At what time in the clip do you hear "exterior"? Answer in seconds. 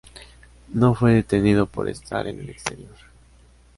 2.49-2.95